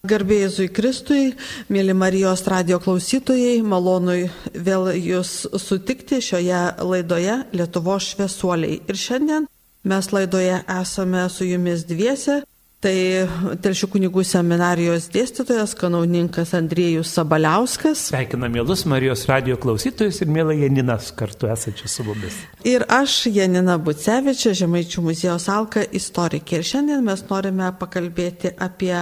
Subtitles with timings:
[0.00, 1.34] Garbėjai Kristui,
[1.68, 8.78] mėly Marijos radio klausytojai, malonui vėl jūs sutikti šioje laidoje Lietuvo šviesuoliai.
[8.88, 9.44] Ir šiandien
[9.84, 12.38] mes laidoje esame su jumis dviese,
[12.80, 12.92] Tai
[13.60, 18.06] Telšių kunigų seminarijos dėstytojas, kanauninkas Andriejus Sabaliauskas.
[18.08, 22.38] Sveikina mielus Marijos radio klausytojus ir mėla Janinas kartu esančią su mumis.
[22.64, 26.62] Ir aš, Janina Bucevičia, Žemaičių muziejaus Alka, istorikė.
[26.62, 28.96] Ir šiandien mes norime pakalbėti apie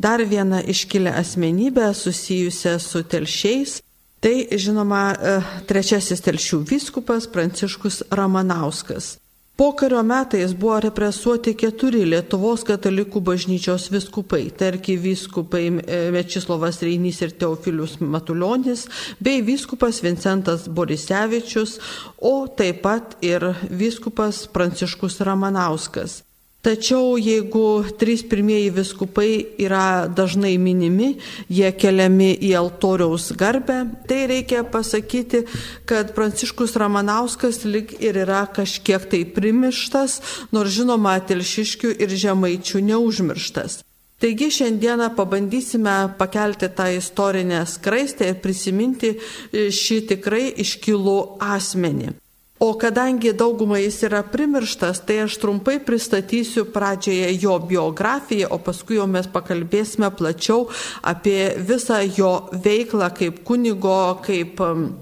[0.00, 3.82] dar vieną iškilę asmenybę susijusią su telšiais.
[4.24, 9.18] Tai, žinoma, e, trečiasis telšių vyskupas Pranciškus Ramanauskas.
[9.60, 17.34] Pokario metais buvo represuoti keturi Lietuvos katalikų bažnyčios viskupai- tarki vyskupai e, Mečislovas Reinys ir
[17.36, 18.86] Teofilius Matuljonis,
[19.20, 21.76] bei vyskupas Vincentas Borisevičius,
[22.16, 26.29] o taip pat ir vyskupas Pranciškus Ramanauskas.
[26.60, 29.30] Tačiau jeigu trys pirmieji viskupai
[29.64, 31.14] yra dažnai minimi,
[31.48, 35.46] jie keliami į altoriaus garbę, tai reikia pasakyti,
[35.88, 40.20] kad Pranciškus Ramanauskas lik ir yra kažkiek tai primištas,
[40.52, 43.80] nors žinoma, telšiškių ir žemaičių neužmirštas.
[44.20, 49.16] Taigi šiandieną pabandysime pakelti tą istorinę skraistę ir prisiminti
[49.48, 52.18] šį tikrai iškilų asmenį.
[52.60, 58.98] O kadangi daugumai jis yra primirštas, tai aš trumpai pristatysiu pradžioje jo biografiją, o paskui
[58.98, 60.68] jau mes pakalbėsime plačiau
[61.00, 64.92] apie visą jo veiklą kaip kunigo, kaip um,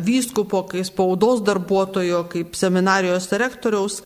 [0.00, 4.00] vyskupo, kaip spaudos darbuotojo, kaip seminarijos rektoriaus.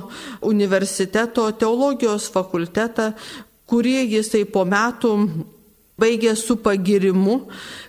[0.45, 3.13] universiteto teologijos fakultetą,
[3.69, 5.13] kurį jisai po metų
[6.03, 7.39] baigė su pagirimu,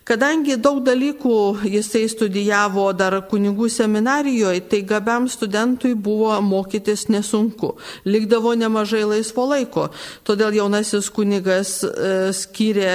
[0.06, 1.36] kadangi daug dalykų
[1.75, 7.74] jisai studijavo dar kunigų seminarijoje, tai gabiam studentui buvo mokytis nesunku,
[8.06, 9.88] likdavo nemažai laisvo laiko,
[10.24, 12.92] todėl jaunasis kunigas e, skyrė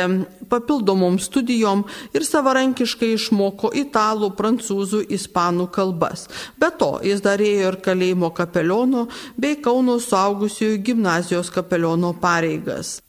[0.50, 6.28] papildomom studijom ir savarankiškai išmoko italų, prancūzų, ispanų kalbas.
[6.60, 13.00] Be to, jis darėjo ir kalėjimo kapeliono bei Kauno suaugusiųjų gimnazijos kapeliono pareigas.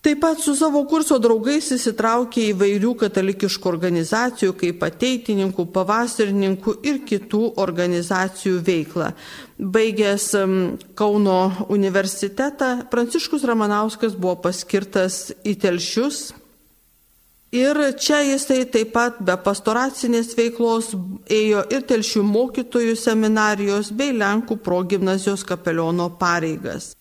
[0.00, 7.40] Taip pat su savo kurso draugais įsitraukė įvairių katalikiškų organizacijų kaip ateitininkų, pavasarininkų ir kitų
[7.60, 9.10] organizacijų veiklą.
[9.60, 10.30] Baigęs
[10.96, 16.30] Kauno universitetą, Pranciškus Ramanauskas buvo paskirtas į telšius.
[17.52, 20.94] Ir čia jisai taip pat be pastoracinės veiklos
[21.28, 26.94] ėjo ir telšių mokytojų seminarijos bei Lenkų progymnazijos kapeliono pareigas.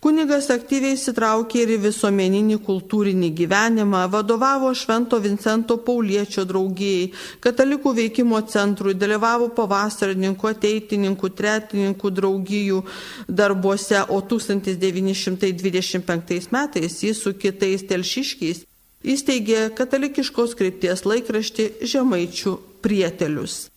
[0.00, 7.12] Kunigas aktyviai įsitraukė ir į visuomeninį kultūrinį gyvenimą, vadovavo Švento Vincento Pauliečio draugijai,
[7.44, 12.80] katalikų veikimo centrui, dalyvavo pavasarininkų, ateitininkų, tretininkų draugijų
[13.28, 18.64] darbuose, o 1925 metais jis su kitais telšiškiais
[19.04, 23.68] įsteigė katalikiškos krypties laikraštį Žemaičių prietelius.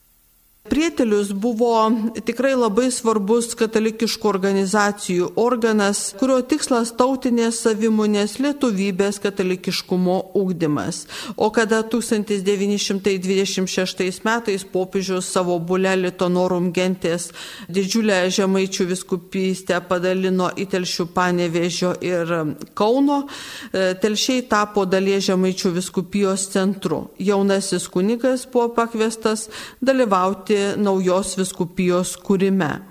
[0.70, 1.92] Prietelius buvo
[2.24, 11.04] tikrai labai svarbus katalikiškų organizacijų organas, kurio tikslas tautinės savimonės lietuvybės katalikiškumo ūkdymas.
[11.36, 17.36] O kada 1926 metais popiežius savo bulę Litonorum gentės
[17.68, 26.48] didžiulę žemaičių viskupystę padalino į telšių panevežio ir Kauno, e, telšiai tapo dalies žemaičių viskupijos
[26.56, 27.12] centru.
[27.20, 29.52] Jaunasis kunigas buvo pakviestas
[29.84, 32.82] dalyvauti dalyvauti naujos viskupijos kūrime.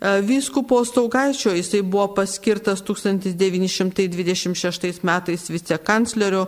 [0.00, 6.46] E, vyskupo Staugaičio jisai buvo paskirtas 1926 metais vicekanclerio,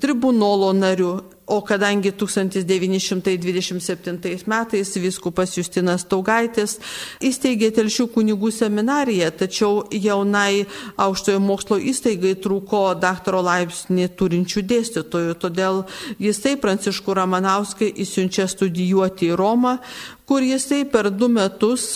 [0.00, 6.78] tribunolo nariu, o kadangi 1927 metais vyskupas Justinas Taugaitis
[7.22, 10.66] įsteigė Telšių kunigų seminariją, tačiau jaunai
[10.98, 15.84] aukštojo mokslo įstaigai trūko daktaro laipsnį turinčių dėstytojų, todėl
[16.18, 19.78] jisai Pranciškų Ramanauskai įsiunčia studijuoti į Romą,
[20.26, 21.94] kur jisai per du metus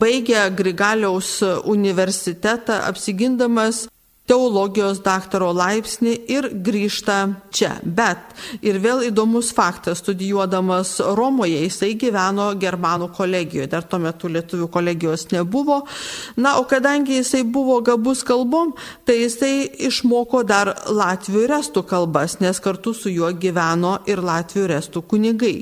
[0.00, 3.88] baigė Grigaliaus universitetą apsigindamas
[4.26, 7.18] teologijos daktaro laipsnį ir grįžta
[7.54, 7.76] čia.
[7.82, 8.34] Bet
[8.66, 15.28] ir vėl įdomus faktas, studijuodamas Romoje, jisai gyveno Germanų kolegijoje, dar tuo metu lietuvių kolegijos
[15.32, 15.82] nebuvo.
[16.36, 18.74] Na, o kadangi jisai buvo gabus kalbom,
[19.06, 19.54] tai jisai
[19.88, 25.06] išmoko dar latvių ir estų kalbas, nes kartu su juo gyveno ir latvių ir estų
[25.06, 25.56] kunigai.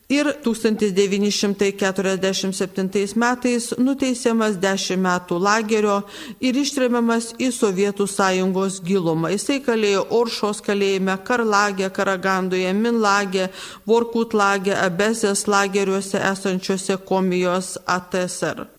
[0.09, 6.01] ir 1947 metais nuteisiamas 10 metų lagerio
[6.39, 9.29] ir ištremiamas į Sovietų sąjungos gilumą.
[9.35, 13.49] Jisai kalėjo Oršos kalėjime, Karlagė, Karagandoje, Minlagė,
[13.87, 18.76] Vorkutlagė, Abesės lageriuose esančiose komijos ATSR.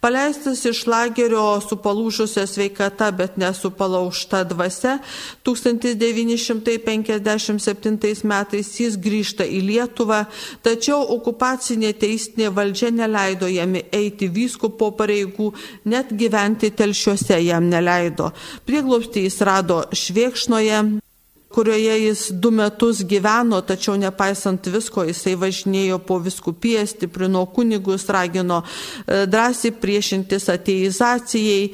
[0.00, 4.96] Paleistas iš lagerio su palūžusia sveikata, bet nesupalaužta dvasia,
[5.44, 10.24] 1957 metais jis grįžta į Lietuvą,
[10.64, 15.52] tačiau okupacinė teisinė valdžia neleido jam eiti vyskupo pareigų,
[15.84, 18.32] net gyventi telšiuose jam neleido.
[18.64, 21.04] Prieglobstį jis rado Šviekšnoje,
[21.50, 28.62] kurioje jis du metus gyveno, tačiau nepaisant visko, jisai važinėjo po viskupiją, stiprino kunigus, ragino
[28.62, 31.72] e, drąsiai priešintis ateizacijai.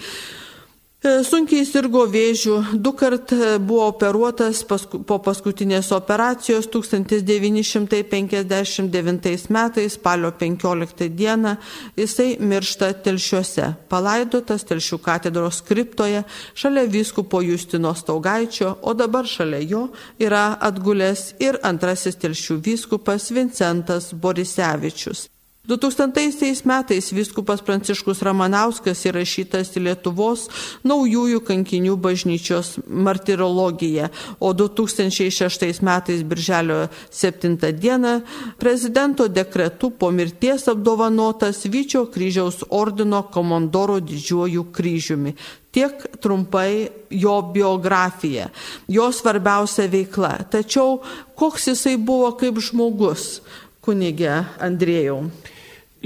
[1.06, 9.94] E, sunkiai sirgo vėžių, du kart e, buvo operuotas pasku, po paskutinės operacijos 1959 metais,
[9.94, 11.52] spalio 15 dieną,
[12.00, 16.24] jisai miršta telšiuose, palaidotas telšių katedros skriptoje,
[16.58, 24.10] šalia vyskupo Justino Staugaičio, o dabar šalia jo yra atgulęs ir antrasis telšių vyskupas Vincentas
[24.10, 25.35] Borisevičius.
[25.66, 30.44] 2000 metais viskupas Pranciškus Ramanauskas įrašytas į Lietuvos
[30.86, 34.06] naujųjų kankinių bažnyčios martirologiją,
[34.38, 38.20] o 2006 metais birželio 7 dieną
[38.62, 45.34] prezidento dekretu po mirties apdovanotas Vyčio kryžiaus ordino komandoro didžiuoju kryžiumi.
[45.74, 48.46] Tiek trumpai jo biografija,
[48.88, 50.46] jo svarbiausia veikla.
[50.50, 51.02] Tačiau
[51.34, 53.42] koks jisai buvo kaip žmogus,
[53.82, 55.20] kunigė Andrėjau?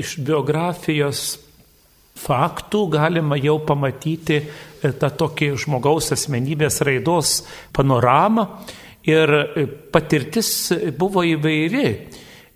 [0.01, 1.39] Iš biografijos
[2.21, 7.41] faktų galima jau pamatyti e, tą tokį žmogaus asmenybės raidos
[7.77, 8.47] panoramą
[9.09, 11.87] ir e, patirtis buvo įvairi.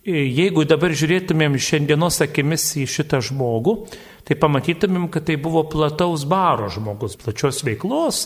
[0.05, 3.87] jeigu dabar žiūrėtumėm šiandienos akimis į šitą žmogų,
[4.25, 8.25] tai pamatytumėm, kad tai buvo plataus baro žmogus, plačios veiklos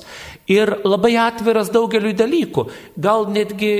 [0.50, 2.66] ir labai atviras daugeliu dalykų.
[2.98, 3.72] Gal netgi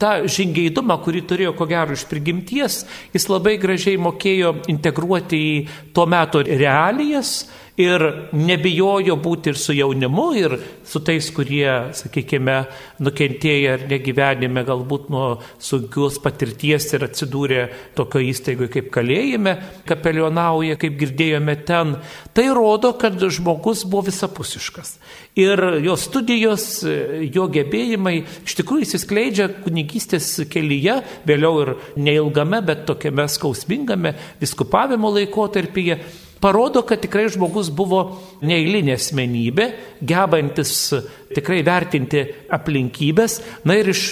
[0.00, 2.80] tą žingeidumą, kurį turėjo ko gero iš prigimties,
[3.14, 5.54] jis labai gražiai mokėjo integruoti į
[5.94, 7.38] to meto realijas
[7.80, 8.02] ir
[8.32, 10.56] nebijojo būti ir su jaunimu, ir
[10.86, 12.56] su tais, kurie, sakykime,
[13.04, 15.26] nukentėję ar negyvenime galbūt nuo
[15.62, 17.62] sunkios patirties ir atsidūrė
[17.98, 19.56] tokio įstaigoje kaip kalėjime,
[19.88, 21.96] kapelionauja, kaip girdėjome ten.
[22.36, 24.96] Tai rodo, kad žmogus buvo visapusiškas.
[25.36, 26.80] Ir jo studijos,
[27.28, 28.16] jo gebėjimai
[28.46, 36.00] iš tikrųjų įsiskleidžia kunigystės kelyje, vėliau ir neilgame, bet tokiame skausmingame viskupavimo laikotarpyje
[36.46, 38.04] parodo, kad tikrai žmogus buvo
[38.46, 39.70] neįlinė asmenybė,
[40.06, 40.72] gebantis
[41.34, 42.22] tikrai vertinti
[42.54, 44.04] aplinkybės, na ir iš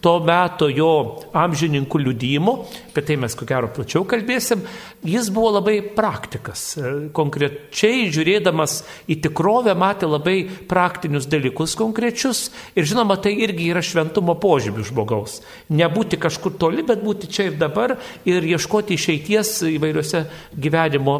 [0.00, 0.90] to meto jo
[1.36, 2.56] amžininkų liudymo,
[2.96, 4.62] apie tai mes ko gero plačiau kalbėsim,
[5.04, 6.78] jis buvo labai praktikas.
[7.16, 8.78] Konkrečiai žiūrėdamas
[9.12, 10.36] į tikrovę matė labai
[10.68, 15.42] praktinius dalykus konkrečius ir žinoma, tai irgi yra šventumo požymių žmogaus.
[15.68, 20.24] Nebūti kažkur toli, bet būti čia ir dabar ir ieškoti išeities įvairiuose
[20.56, 21.18] gyvenimo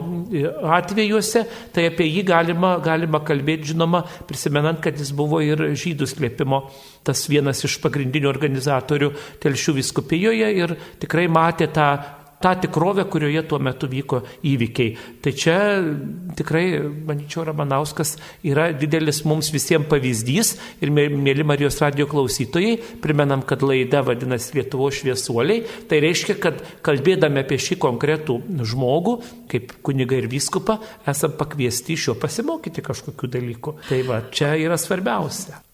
[0.81, 1.45] atvejuose,
[1.77, 6.65] tai apie jį galima, galima kalbėti, žinoma, prisimenant, kad jis buvo ir žydų slėpimo
[7.07, 11.91] tas vienas iš pagrindinių organizatorių Telšių viskupijoje ir tikrai matė tą
[12.41, 14.97] tą tikrovę, kurioje tuo metu vyko įvykiai.
[15.25, 15.57] Tai čia
[16.37, 20.55] tikrai, manyčiau, Ramanauskas yra didelis mums visiems pavyzdys
[20.85, 27.43] ir mėly Marijos radio klausytojai, primenam, kad laida vadinasi Lietuvo šviesuoliai, tai reiškia, kad kalbėdami
[27.43, 29.19] apie šį konkretų žmogų,
[29.51, 33.79] kaip kuniga ir vyskupa, esam pakviesti iš jo pasimokyti kažkokiu dalyku.
[33.89, 35.66] Tai va, čia yra svarbiausia.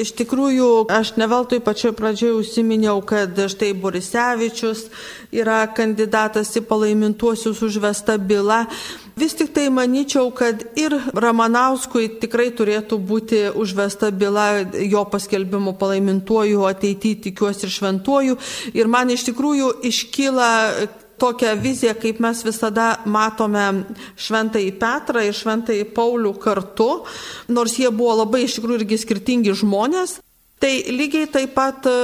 [0.00, 4.86] Iš tikrųjų, aš ne veltui pačioje pradžioje užsiminiau, kad štai Borisevičius
[5.34, 8.62] yra kandidatas į palaimintuosius užvestą bylą.
[9.20, 14.46] Vis tik tai manyčiau, kad ir Ramanauskui tikrai turėtų būti užvesta byla
[14.88, 18.40] jo paskelbimo palaimintuoju, ateityje tikiuosi ir šventuoju.
[18.72, 20.50] Ir man iš tikrųjų iškyla
[21.20, 23.66] tokią viziją, kaip mes visada matome
[24.20, 26.90] šventąjį Petrą ir šventąjį Paulių kartu,
[27.48, 30.18] nors jie buvo labai iš tikrųjų irgi skirtingi žmonės.
[30.60, 31.94] Tai lygiai taip pat e,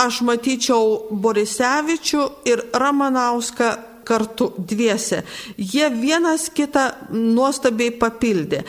[0.00, 3.72] aš matyčiau Borisevičių ir Ramanauską
[4.04, 5.22] kartu dviese.
[5.56, 8.62] Jie vienas kitą nuostabiai papildė.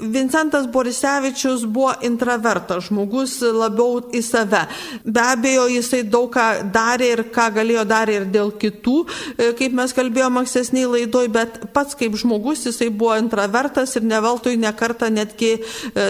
[0.00, 4.64] Vincentas Borisevičius buvo intravertas, žmogus labiau į save.
[5.04, 8.96] Be abejo, jisai daug ką darė ir ką galėjo darė ir dėl kitų,
[9.36, 14.56] e, kaip mes kalbėjome ankstesniai laidoj, bet pats kaip žmogus jisai buvo intravertas ir neveltui
[14.60, 15.60] nekarta netgi e,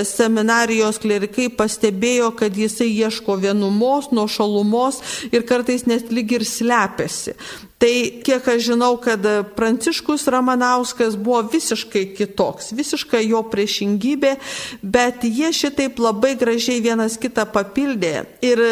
[0.08, 5.02] seminarijos klerikai pastebėjo, kad jisai ieško vienumos, nuo šalumos
[5.32, 7.36] ir kartais net lyg ir slepiasi.
[7.78, 7.94] Tai
[8.26, 9.22] kiek aš žinau, kad
[9.54, 14.34] Pranciškus Ramanauskas buvo visiškai kitoks, visiškai jo priešingybė,
[14.82, 18.26] bet jie šitaip labai gražiai vienas kitą papildė.
[18.42, 18.64] Ir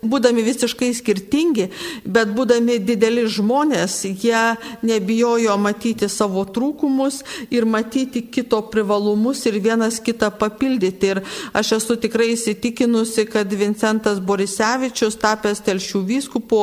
[0.00, 1.68] būdami visiškai skirtingi,
[2.04, 7.20] bet būdami dideli žmonės, jie nebijojo matyti savo trūkumus
[7.52, 11.10] ir matyti kito privalumus ir vienas kitą papildyti.
[11.10, 11.22] Ir
[11.56, 16.62] aš esu tikrai įsitikinusi, kad Vincentas Borisevičius, tapęs telšių vyskupo,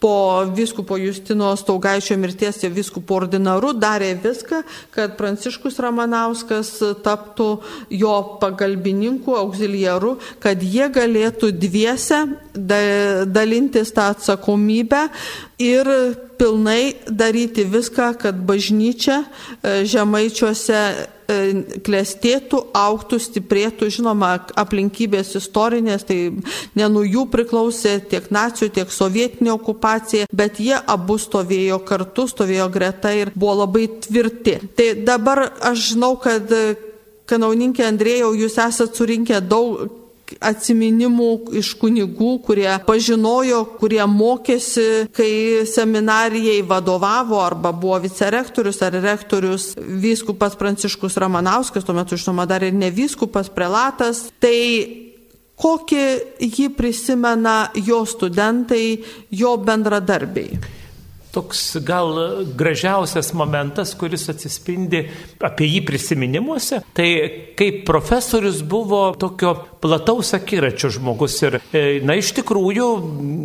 [0.00, 0.14] po
[0.52, 4.60] vyskupo Justino Staugaičio mirties ir vyskupo ordinaru, darė viską,
[4.94, 7.48] kad Pranciškus Ramanauskas taptų
[7.96, 12.24] jo pagalbininku, auxiliaru, kad jie galėtų dviese
[13.26, 15.08] dalintis tą atsakomybę
[15.62, 15.88] ir
[16.38, 21.38] pilnai daryti viską, kad bažnyčia e, žemaičiuose e,
[21.86, 26.18] klestėtų, auktų, stiprėtų, žinoma, aplinkybės istorinės, tai
[26.74, 32.68] ne nuo jų priklausė tiek nacijų, tiek sovietinė okupacija, bet jie abu stovėjo kartu, stovėjo
[32.74, 34.58] greta ir buvo labai tvirti.
[34.76, 36.50] Tai dabar aš žinau, kad
[37.30, 40.03] kanauninkė Andrėjau, jūs esate surinkę daug
[40.40, 49.72] atsiminimų iš kunigų, kurie pažinojo, kurie mokėsi, kai seminarijai vadovavo arba buvo vicerektorius ar rektorius
[49.78, 54.26] vyskupas Pranciškus Ramanauskas, tuo metu žinoma dar ir ne vyskupas, prelatas.
[54.42, 54.54] Tai
[55.60, 56.06] kokį
[56.42, 58.86] jį prisimena jo studentai,
[59.30, 60.82] jo bendradarbiai?
[61.34, 62.14] Toks gal
[62.56, 65.04] gražiausias momentas, kuris atsispindi
[65.44, 67.10] apie jį prisiminimuose, tai
[67.58, 72.88] kaip profesorius buvo tokio plataus akiračio žmogus ir, e, na, iš tikrųjų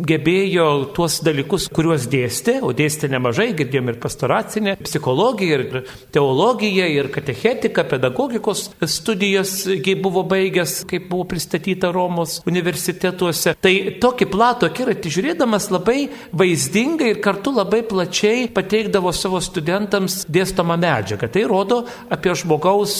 [0.08, 5.82] gebėjo tuos dalykus, kuriuos dėstė, o dėstė nemažai, girdėjom ir pastoracinę, psichologiją, ir
[6.14, 9.52] teologiją, ir katechetiką, pedagogikos studijas,
[9.84, 13.54] kai buvo baigęs, kaip buvo pristatyta Romos universitetuose.
[13.60, 20.76] Tai tokį platų akiratį žiūrėdamas labai vaizdingai ir kartu labai plačiai pateikdavo savo studentams dėstomą
[20.80, 21.28] medžiagą.
[21.32, 21.80] Tai rodo
[22.12, 22.94] apie žmogaus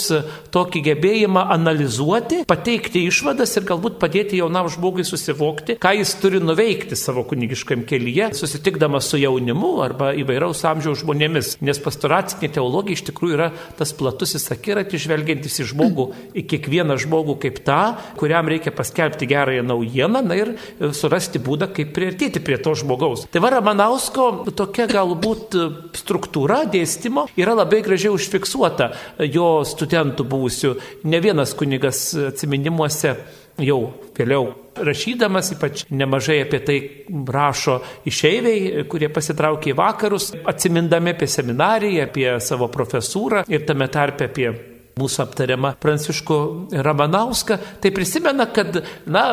[0.54, 6.98] tokį gebėjimą analizuoti, pateikti išvadas ir galbūt padėti jaunam žmogui susivokti, ką jis turi nuveikti
[6.98, 11.56] savo kunigiškam kelyje, susitikdamas su jaunimu arba įvairaus amžiaus žmonėmis.
[11.64, 17.38] Nes pastoracinė teologija iš tikrųjų yra tas platusis akiratis, žvelgiantis į žmogų, į kiekvieną žmogų
[17.44, 17.80] kaip tą,
[18.20, 20.54] kuriam reikia paskelbti gerąją naujieną na, ir
[20.96, 23.26] surasti būdą, kaip priartėti prie to žmogaus.
[23.30, 25.56] Tai va Ramanausko tokia galbūt
[25.98, 28.90] struktūra dėstymo yra labai gražiai užfiksuota
[29.30, 30.74] jo studentų buvusių.
[31.04, 33.16] Ne vienas kunigas atminimuose
[33.60, 33.80] jau
[34.16, 34.50] vėliau
[34.80, 36.78] rašydamas, ypač nemažai apie tai
[37.10, 44.30] rašo išeiviai, kurie pasitraukė į vakarus, atsimindami apie seminariją, apie savo profesūrą ir tame tarpe
[44.30, 44.50] apie
[45.00, 46.38] mūsų aptariamą Pranciškų
[46.84, 49.24] Ramanauską, tai prisimena, kad, na,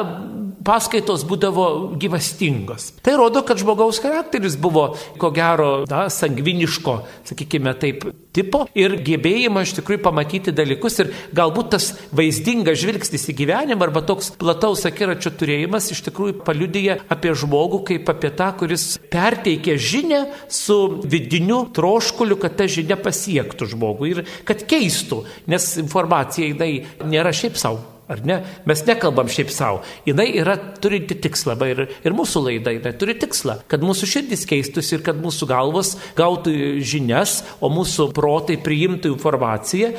[0.65, 1.67] paskaitos būdavo
[1.99, 2.91] gyvastingos.
[3.05, 4.89] Tai rodo, kad žmogaus charakteris buvo,
[5.21, 6.95] ko gero, na, sangviniško,
[7.29, 13.37] sakykime taip, tipo ir gebėjimą iš tikrųjų pamatyti dalykus ir galbūt tas vaizdingas žvilgsnis į
[13.41, 18.87] gyvenimą arba toks plataus akiračio turėjimas iš tikrųjų paliudyja apie žmogų kaip apie tą, kuris
[19.11, 20.23] perteikia žinę
[20.53, 26.71] su vidiniu troškuliu, kad ta žinia pasiektų žmogų ir kad keistų, nes informacija jinai
[27.05, 27.96] nėra šiaip savo.
[28.07, 28.37] Ar ne?
[28.63, 29.81] Mes nekalbam šiaip savo.
[30.07, 31.57] Jis yra turinti tikslą.
[31.67, 35.97] Ir, ir mūsų laida yra, turi tikslą, kad mūsų širdis keistųsi ir kad mūsų galvos
[36.15, 36.53] gautų
[36.87, 39.91] žinias, o mūsų protai priimtų informaciją,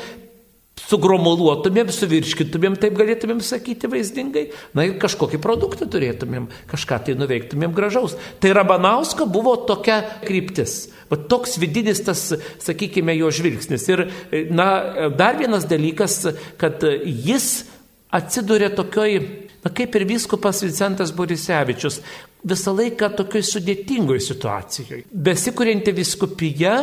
[0.89, 8.15] sugromuluotumėm, suvirškintumėm, taip galėtumėm sakyti vaizdingai, na ir kažkokį produktą turėtumėm, kažką tai nuveiktumėm gražaus.
[8.41, 10.87] Tai Rabanausko buvo tokia kryptis.
[11.09, 12.21] Va toks vidinis tas,
[12.61, 13.85] sakykime, jo žvilgsnis.
[13.89, 14.05] Ir,
[14.53, 14.69] na,
[15.17, 16.21] dar vienas dalykas,
[16.61, 17.67] kad jis
[18.09, 19.19] atsiduria tokioj,
[19.63, 21.99] na kaip ir vyskupas Vincentas Borisevičius,
[22.47, 25.03] visą laiką tokioj sudėtingoj situacijoje.
[25.11, 26.75] Besikurianti viskupija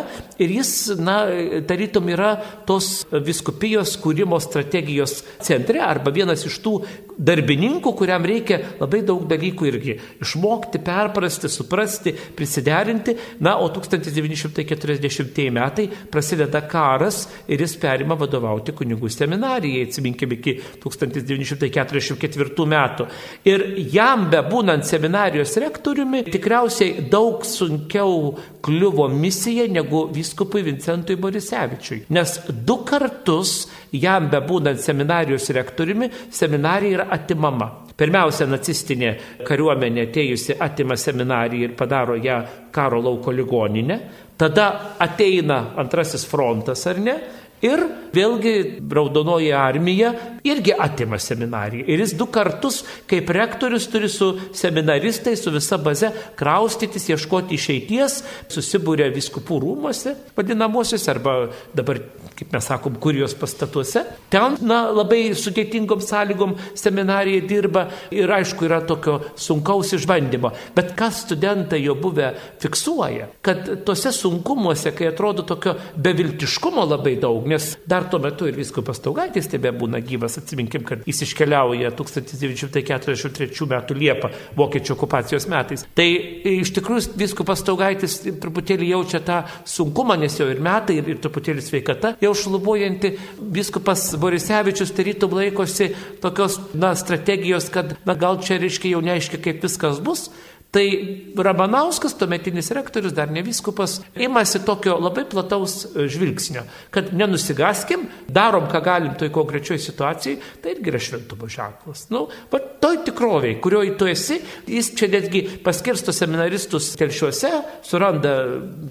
[0.43, 1.23] ir jis, na,
[1.69, 2.35] tarytum yra
[2.69, 6.75] tos viskupijos kūrimo strategijos centre arba vienas iš tų
[7.17, 13.17] darbininkų, kuriam reikia labai daug dalykų irgi išmokti, perprasti, suprasti, prisiderinti.
[13.41, 20.53] Na, o 1940 metai prasideda karas ir jis perima vadovauti kunigų seminarijai, atsiminkime, iki
[20.85, 23.09] 1944 metų.
[23.49, 32.07] Ir jam bebūnant seminarijos seminarijos rektoriumi, tikriausiai daug sunkiau kliuvo misija negu vyskupui Vincentui Borisevičiui.
[32.11, 37.71] Nes du kartus jam bebūnant seminarijos rektoriumi, seminarija yra atimama.
[37.97, 39.15] Pirmiausia, nacistinė
[39.47, 44.01] kariuomenė atėjusi atima seminariją ir padaro ją karo lauko ligoninę.
[44.37, 47.15] Tada ateina antrasis frontas, ar ne?
[47.65, 47.81] Ir
[48.13, 48.53] vėlgi
[48.93, 50.13] Raudonoji armija
[50.45, 51.87] irgi atima seminariją.
[51.89, 58.21] Ir jis du kartus kaip rektorius turi su seminaristais, su visa baze kraustytis, ieškoti išeities,
[58.53, 62.03] susibūrė viskupų rūmose, vadinamosios, arba dabar,
[62.37, 64.03] kaip mes sakom, kurijos pastatuose.
[64.33, 70.53] Ten na, labai sudėtingom sąlygom seminarija dirba ir aišku yra tokio sunkaus išbandymo.
[70.77, 77.47] Bet ką studentai jo buvę fiksuoja, kad tuose sunkumuose, kai atrodo tokio beviltiškumo labai daug,
[77.49, 83.67] nes dar tuo metu ir viskupas Taugaitis tebe būna gyvas, atsiminkim, kad jis iškeliauja 1943
[83.67, 83.77] m.
[83.97, 85.87] Liepą vokiečių okupacijos metais.
[85.97, 86.07] Tai
[86.53, 91.65] iš tikrųjų viskupas Taugaitis truputėlį jaučia tą sunkumą, nes jau ir metai, ir, ir truputėlį
[91.65, 93.15] sveikata jau šlubuojanti.
[93.57, 99.65] Viskupas Borisevičius tarytum laikosi tokios na, strategijos, kad na, gal čia reiškia jau neaiškia, kaip
[99.65, 100.29] viskas bus.
[100.77, 108.03] Tai Ramanauskas, tuometinis rektorius, dar ne viskupas, imasi tokio labai plataus e, žvilgsnio, kad nenusigaskim,
[108.29, 112.03] darom, ką galim toj konkrečioje situacijai, tai irgi yra šventumo ženklas.
[112.13, 114.37] Nu, va, toj tikroviai, kurioje tu esi,
[114.69, 117.53] jis čia netgi paskirsto seminaristus telšiuose,
[117.87, 118.35] suranda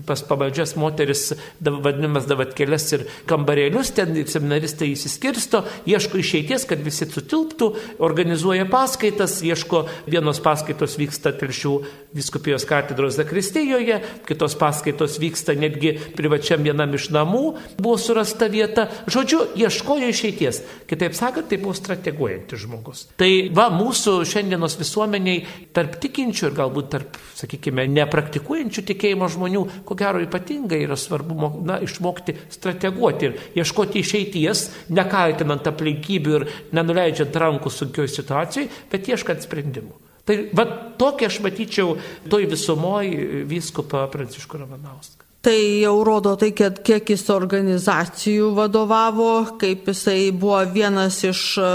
[0.10, 1.28] pas pamaldžias moteris,
[1.62, 7.71] vadinamas davat kelias ir kambarėlius, ten seminaristai įsiskirsto, ieško išeities, kad visi sutilptų,
[8.10, 11.75] organizuoja paskaitas, ieško vienos paskaitos vyksta telšių
[12.16, 17.44] viskupijos katedros Zakristijoje, kitos paskaitos vyksta netgi privačiam vienam iš namų,
[17.76, 18.88] buvo surasta vieta.
[19.12, 20.62] Žodžiu, ieškojo išeities.
[20.88, 23.04] Kitaip sakant, tai buvo strateguojantis žmogus.
[23.20, 25.44] Tai va, mūsų šiandienos visuomeniai
[25.76, 31.82] tarp tikinčių ir galbūt tarp, sakykime, nepraktikuojančių tikėjimo žmonių, ko gero ypatingai yra svarbu na,
[31.84, 40.05] išmokti strateguoti ir ieškoti išeities, nekaltinant aplinkybių ir nenuleidžiant rankų sunkioje situacijoje, bet ieškant sprendimų.
[40.26, 40.66] Tai va
[40.98, 41.96] tokia aš matyčiau
[42.32, 45.26] toj visumoje vyskupą Pranciškų Ramanauską.
[45.46, 49.30] Tai jau rodo tai, kad kiek jis organizacijų vadovavo,
[49.62, 51.68] kaip jisai buvo vienas iš e,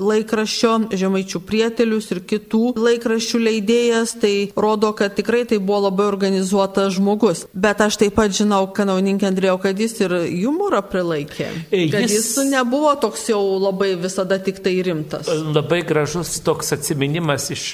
[0.00, 6.94] laikraščio Žemaičių prietelius ir kitų laikraščių leidėjas, tai rodo, kad tikrai tai buvo labai organizuotas
[6.96, 7.44] žmogus.
[7.52, 11.50] Bet aš taip pat žinau, kanauninkė Andrėjau, kad jis ir humorą prilaikė.
[11.68, 15.28] Kad jis, jis nebuvo toks jau labai visada tik tai rimtas.
[15.28, 17.66] Labai gražus toks atminimas iš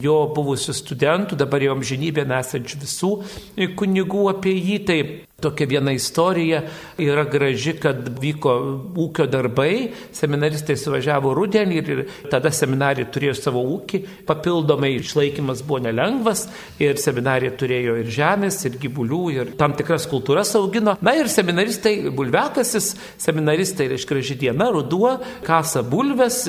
[0.00, 3.14] jo buvusių studentų, dabar jau amžinybė nesančių visų
[3.76, 4.80] kunigų apie jį.
[4.88, 6.60] Tai taip Tokia viena istorija
[7.02, 8.52] yra graži, kad vyko
[9.02, 16.44] ūkio darbai, seminaristai suvažiavo rudenį ir tada seminarija turėjo savo ūkį, papildomai išlaikymas buvo nelengvas
[16.78, 20.94] ir seminarija turėjo ir žemės, ir gyvulių, ir tam tikras kultūras augino.
[21.02, 22.92] Na ir seminaristai, bulvekasis,
[23.26, 26.44] seminaristai, reiškia, graži diena, ruduo, kasa bulves,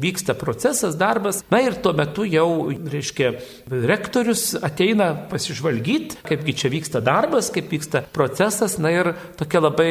[0.00, 1.42] vyksta procesas, darbas.
[1.52, 2.48] Na ir tuo metu jau,
[2.96, 3.34] reiškia,
[3.68, 9.90] rektorius ateina pasižvalgyti, kaipgi čia vyksta darbas, kaip vyksta procesas procesas, na ir tokia labai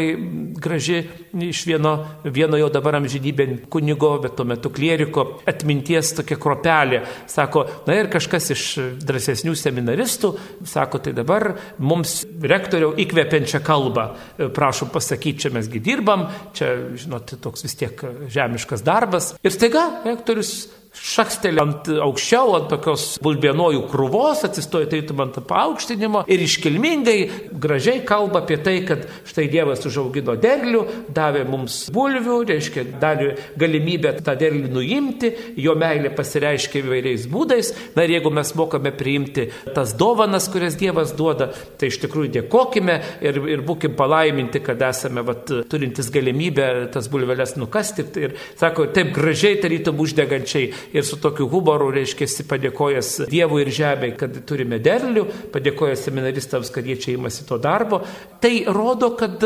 [0.59, 7.03] graži iš vieno, vieno jau dabar amžinybė kunigo, bet tuo metu klieriko atminties tokia kropelė.
[7.29, 8.65] Sako, na ir kažkas iš
[9.03, 10.33] drąsesnių seminaristų,
[10.69, 14.09] sako, tai dabar mums rektoriau įkvepiančią kalbą,
[14.55, 19.33] prašom pasakyti, čia mesgi dirbam, čia, žinot, toks vis tiek žemiškas darbas.
[19.43, 20.69] Ir staiga rektorius
[20.99, 27.17] šakstelė ant aukščiau, ant tokios bulbienojų krūvos, atsistoja tarytum ant paaukštinimo ir iškilmingai,
[27.51, 30.83] gražiai kalba apie tai, kad štai Dievas užaugino derlių,
[31.15, 37.71] davė mums bulvių, reiškia, davė galimybę tą derlių nuimti, jo meilė pasireiškia įvairiais būdais.
[37.95, 42.99] Na ir jeigu mes mokame priimti tas dovanas, kurias Dievas duoda, tai iš tikrųjų dėkojime
[43.25, 48.05] ir, ir būkim palaiminti, kad esame vat, turintis galimybę tas bulveles nukasti.
[48.19, 54.13] Ir sako, taip gražiai tarytum uždegančiai ir su tokiu humoru, reiškia, padėkojęs Dievui ir žemei,
[54.19, 58.01] kad turime derlių, padėkojęs seminaristams, kad jie čia įmasi to darbo.
[58.41, 59.43] Tai rodo, kad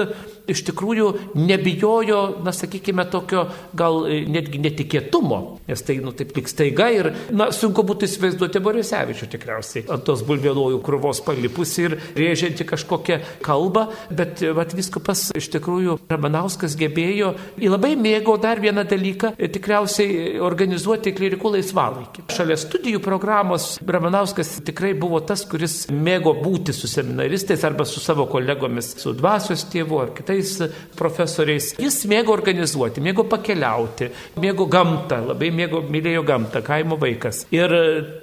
[0.47, 3.45] iš tikrųjų nebijojo, na sakykime, tokio
[3.77, 8.61] gal e, netgi netikėtumo, nes tai, nu, taip tik staiga ir, na, sunku būtų įsivaizduoti
[8.63, 15.49] Borisevičių tikriausiai ant tos bulvėlojų krūvos palipusi ir rėžianti kažkokią kalbą, bet, vat, viskupas iš
[15.55, 22.27] tikrųjų Ramanauskas gebėjo, labai mėgo dar vieną dalyką, e, tikriausiai organizuoti klerikų laisvalaikį.
[22.33, 28.27] Šalia studijų programos Ramanauskas tikrai buvo tas, kuris mėgo būti su seminaristais arba su savo
[28.31, 31.73] kolegomis, su dvasios tėvu ar kitais kitais profesoriais.
[31.79, 34.09] Jis mėgo organizuoti, mėgo pakeliauti,
[34.41, 37.45] mėgo gamtą, labai mėgo, mylėjo gamtą, kaimo vaikas.
[37.53, 37.73] Ir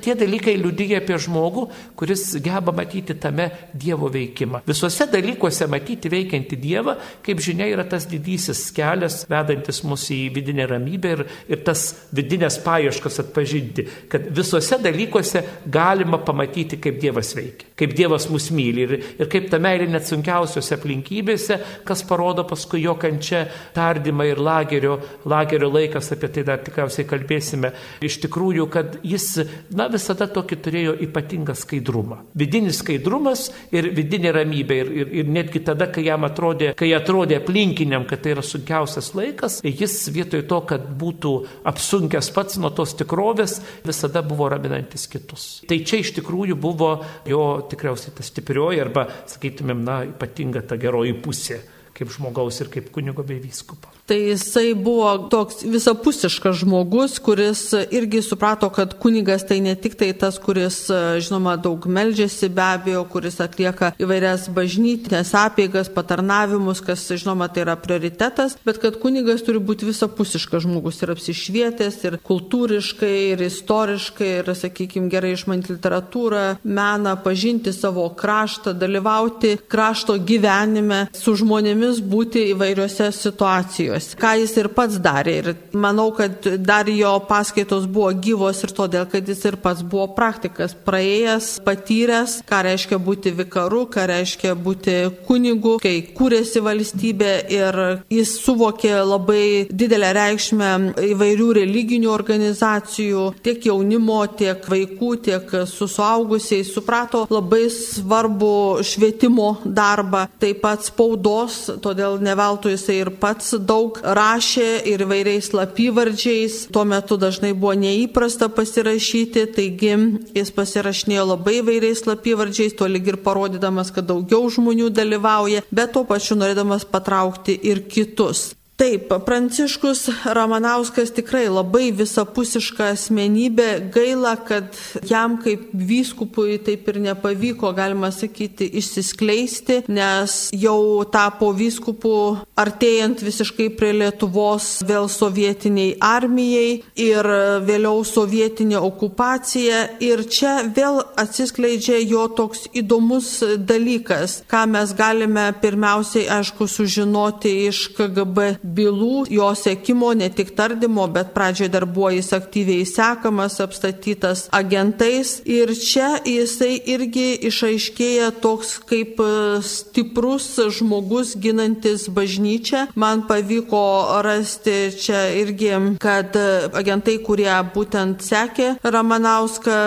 [0.02, 1.66] tie dalykai liudyja apie žmogų,
[1.98, 4.62] kuris geba matyti tame Dievo veikimą.
[4.66, 10.66] Visuose dalykuose matyti veikiantį Dievą, kaip žinia, yra tas didysis kelias, vedantis mus į vidinę
[10.70, 17.72] ramybę ir, ir tas vidinės paieškas atpažinti, kad visuose dalykuose galima pamatyti, kaip Dievas veikia,
[17.78, 22.44] kaip Dievas mus myli ir, ir kaip ta meilė net sunkiausiose aplinkybėse, kas kas parodo
[22.44, 27.72] paskui jo kančia, tardymą ir lagerio, lagerio laikas, apie tai dar tikriausiai kalbėsime.
[28.02, 29.44] Iš tikrųjų, kad jis,
[29.76, 32.22] na, visada tokį turėjo ypatingą skaidrumą.
[32.34, 34.78] Vidinis skaidrumas ir vidinė ramybė.
[34.80, 39.12] Ir, ir, ir netgi tada, kai jam atrodė, kai atrodė aplinkiniam, kad tai yra sunkiausias
[39.18, 41.34] laikas, jis vietoj to, kad būtų
[41.68, 45.48] apsunkęs pats nuo tos tikrovės, visada buvo raminantis kitus.
[45.68, 46.94] Tai čia iš tikrųjų buvo
[47.28, 51.60] jo tikriausiai ta stiprioji arba, sakytumėm, na, ypatinga ta geroji pusė
[52.00, 53.92] kaip žmogaus ir kaip kunigo bei vyskupo.
[54.10, 57.60] Tai jisai buvo toks visapusiškas žmogus, kuris
[57.94, 60.80] irgi suprato, kad kunigas tai ne tik tai tas, kuris,
[61.22, 67.76] žinoma, daug melžiasi be abejo, kuris atlieka įvairias bažnytinės apėgas, patarnavimus, kas, žinoma, tai yra
[67.78, 74.52] prioritetas, bet kad kunigas turi būti visapusiškas žmogus ir apsišvietęs, ir kultūriškai, ir istoriškai, ir,
[74.58, 83.12] sakykime, gerai išmanti literatūrą, meną, pažinti savo kraštą, dalyvauti krašto gyvenime su žmonėmis būti įvairiose
[83.14, 85.36] situacijose, ką jis ir pats darė.
[85.40, 90.08] Ir manau, kad dar jo paskaitos buvo gyvos ir todėl, kad jis ir pats buvo
[90.16, 94.96] praktikas, praėjęs, patyręs, ką reiškia būti vikaru, ką reiškia būti
[95.28, 97.80] kunigu, kai kūrėsi valstybė ir
[98.12, 100.70] jis suvokė labai didelę reikšmę
[101.10, 110.26] įvairių religinių organizacijų, tiek jaunimo, tiek vaikų, tiek su suaugusiais, suprato labai svarbu švietimo darbą,
[110.40, 116.66] taip pat spaudos, todėl neveltui jisai ir pats daug rašė ir vairiais lapyvardžiais.
[116.74, 119.92] Tuo metu dažnai buvo neįprasta pasirašyti, taigi
[120.36, 126.06] jis pasirašinėjo labai vairiais lapyvardžiais, tuo lyg ir parodydamas, kad daugiau žmonių dalyvauja, bet tuo
[126.08, 128.50] pačiu norėdamas patraukti ir kitus.
[128.80, 134.72] Taip, Pranciškus Ramanauskas tikrai labai visapusiška asmenybė, gaila, kad
[135.04, 142.12] jam kaip vyskupui taip ir nepavyko, galima sakyti, išsiskleisti, nes jau tapo vyskupu
[142.56, 147.30] artėjant visiškai prie Lietuvos vėl sovietiniai armijai ir
[147.68, 149.82] vėliau sovietinė okupacija.
[150.00, 157.84] Ir čia vėl atsiskleidžia jo toks įdomus dalykas, ką mes galime pirmiausiai, aišku, sužinoti iš
[158.00, 164.46] KGB bylų, jo sekimo, ne tik tardymo, bet pradžioje dar buvo jis aktyviai sekamas, apstatytas
[164.54, 165.38] agentais.
[165.48, 169.30] Ir čia jisai irgi išaiškėja toks kaip e,
[169.66, 172.86] stiprus žmogus ginantis bažnyčią.
[172.94, 173.84] Man pavyko
[174.26, 179.78] rasti čia irgi, kad agentai, kurie būtent sekė Ramanauską,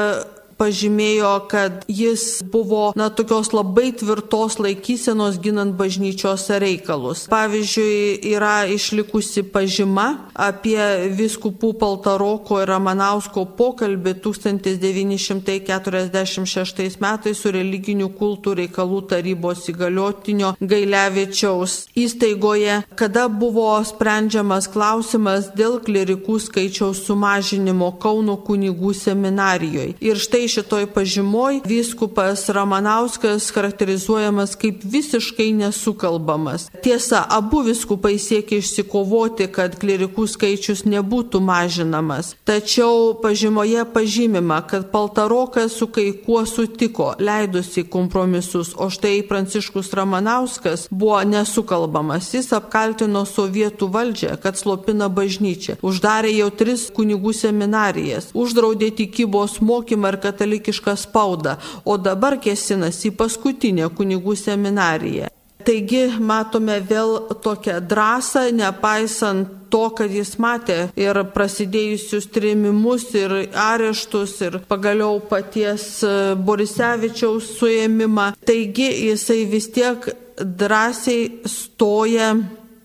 [0.57, 7.27] pažymėjo, kad jis buvo, na, tokios labai tvirtos laikysenos ginant bažnyčios reikalus.
[7.31, 18.49] Pavyzdžiui, yra išlikusi pažyma apie viskupų Paltaroko ir Ramanausko pokalbį 1946 metais su religinių kultų
[18.61, 28.91] reikalų tarybos įgaliotinio Gailevičiaus įstaigoje, kada buvo sprendžiamas klausimas dėl klerikų skaičiaus sumažinimo Kauno kunigų
[28.97, 29.93] seminarijoje.
[30.03, 36.69] Ir štai šitoj pažymoj vyskupas Ramanauskas charakterizuojamas kaip visiškai nesukalbamas.
[36.84, 42.34] Tiesa, abu vyskupai siekia išsikovoti, kad klerikų skaičius nebūtų mažinamas.
[42.43, 50.88] Tačiau pažymoje pažymima, kad Paltarokas su kai kuo sutiko, leidusi kompromisus, o štai Pranciškus Ramanauskas
[50.91, 52.34] buvo nesukalbamas.
[52.34, 60.13] Jis apkaltino sovietų valdžią, kad slopina bažnyčią, uždarė jau tris kunigų seminarijas, uždraudė tikybos mokymą
[60.13, 65.29] ir kad katalikišką spaudą, o dabar kėsinasi į paskutinę kunigų seminariją.
[65.63, 74.35] Taigi matome vėl tokią drąsą, nepaisant to, kad jis matė ir prasidėjusius trėmimus, ir areštus,
[74.43, 78.33] ir pagaliau paties e, Borisevičiaus suėmimą.
[78.43, 82.33] Taigi jisai vis tiek drąsiai stoja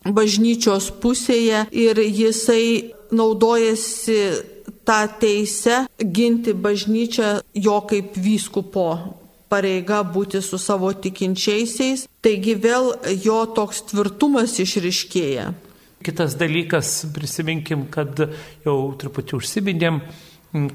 [0.07, 4.21] bažnyčios pusėje ir jisai naudojasi
[4.89, 8.89] tą teisę ginti bažnyčią jo kaip vyskupo
[9.49, 12.93] pareiga būti su savo tikinčiaisiais, taigi vėl
[13.25, 15.51] jo toks tvirtumas išriškėja.
[16.05, 18.21] Kitas dalykas, prisiminkim, kad
[18.65, 20.03] jau truputį užsibindėm,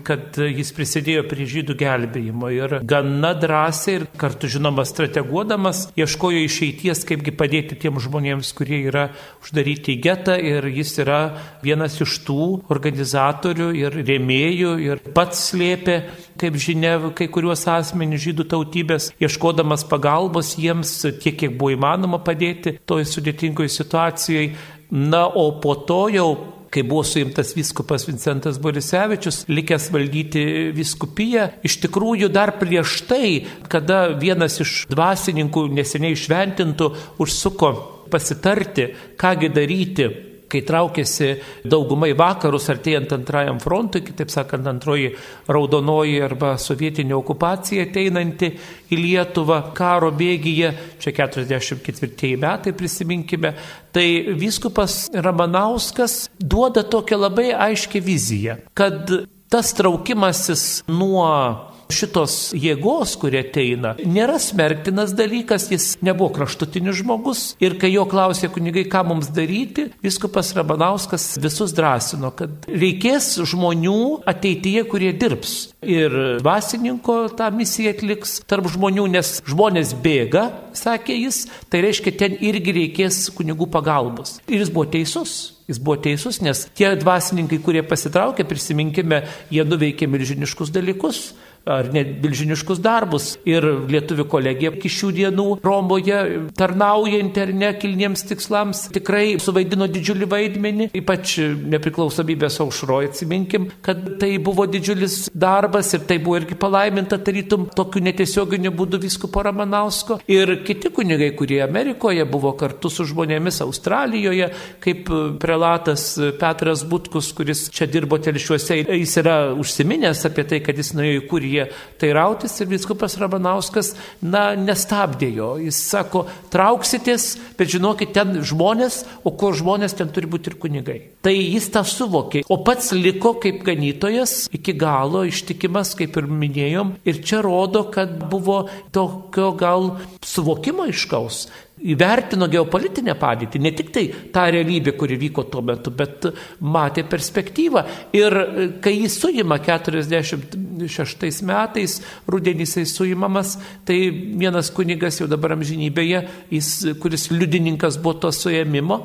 [0.06, 7.02] kad jis prisidėjo prie žydų gelbėjimo ir gana drąsiai ir kartu žinoma strateguodamas ieškojo išeities,
[7.10, 9.08] kaipgi padėti tiem žmonėms, kurie yra
[9.42, 11.22] uždaryti į getą ir jis yra
[11.66, 15.98] vienas iš tų organizatorių ir rėmėjų ir pats slėpė,
[16.38, 22.78] kaip žinia, kai kuriuos asmenys žydų tautybės, ieškodamas pagalbos jiems tiek, kiek buvo įmanoma padėti
[22.86, 24.54] toj sudėtingoje situacijoje.
[24.94, 26.28] Na, o po to jau
[26.74, 34.08] kai buvo suimtas viskupas Vincentas Borisevičius, likęs valdyti viskupiją, iš tikrųjų dar prieš tai, kada
[34.18, 37.74] vienas iš dvasininkų neseniai šventintų užsuko
[38.14, 40.10] pasitarti, kągi daryti
[40.54, 41.30] kai traukėsi
[41.66, 45.14] daugumai vakarus artėjant antrajam frontui, kitaip sakant, antroji
[45.50, 48.52] raudonoji arba sovietinė okupacija ateinanti
[48.94, 53.54] į Lietuvą karo bėgyje, čia 44 metai prisiminkime,
[53.94, 59.10] tai vyskupas Ramanauskas duoda tokią labai aiškę viziją, kad
[59.54, 67.44] tas traukimasis nuo šitos jėgos, kurie ateina, nėra smerktinas dalykas, jis nebuvo kraštutinis žmogus.
[67.64, 74.26] Ir kai jo klausė kunigai, ką mums daryti, viskupas Rabanauskas visus drąsino, kad reikės žmonių
[74.30, 75.74] ateityje, kurie dirbs.
[75.84, 80.46] Ir dvasininko tą misiją atliks tarp žmonių, nes žmonės bėga,
[80.78, 84.40] sakė jis, tai reiškia, ten irgi reikės kunigų pagalbos.
[84.48, 85.54] Ir jis buvo teisus.
[85.64, 89.22] Jis buvo teisus, nes tie dvasininkai, kurie pasitraukė, prisiminkime,
[89.54, 91.30] jie nuveikė milžiniškus dalykus
[91.66, 93.34] ar net milžiniškus darbus.
[93.48, 96.20] Ir lietuvių kolegija iki šių dienų Romoje
[96.60, 101.38] tarnaujant ar ne kilniems tikslams tikrai suvaidino didžiulį vaidmenį, ypač
[101.74, 108.04] nepriklausomybės aušroje atsiminkim, kad tai buvo didžiulis darbas ir tai buvo irgi palaiminta tarytum tokiu
[108.04, 110.20] netiesioginiu būdu viskupo Ramanausko.
[110.32, 114.50] Ir kiti kunigai, kurie Amerikoje buvo kartu su žmonėmis Australijoje,
[114.84, 120.94] kaip prelatas Petras Butkus, kuris čia dirbo telšiuose, jis yra užsiminęs apie tai, kad jis
[120.98, 121.53] nuėjo į kuriją
[122.02, 125.50] tai rautis ir viskupas Ramanauskas, na, nestabdė jo.
[125.64, 131.00] Jis sako, trauksitės, bet žinokit, ten žmonės, o kur žmonės, ten turi būti ir kunigai.
[131.24, 136.98] Tai jis tą suvokė, o pats liko kaip ganytojas iki galo ištikimas, kaip ir minėjom,
[137.08, 138.64] ir čia rodo, kad buvo
[138.96, 141.46] tokio gal suvokimo iškaus
[141.84, 146.28] įvertino geopolitinę padėtį, ne tik tai tą realybę, kuri vyko tuo metu, bet
[146.64, 147.84] matė perspektyvą.
[148.16, 148.38] Ir
[148.84, 151.98] kai jis suima 46 metais,
[152.30, 153.98] rudenį jisai suimamas, tai
[154.40, 156.70] vienas kunigas jau dabar amžinybėje, jis,
[157.04, 159.00] kuris liudininkas buvo to suėmimo,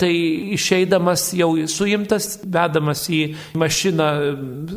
[0.00, 0.12] tai
[0.56, 3.22] išeidamas jau suimtas, vedamas į
[3.58, 4.08] mašiną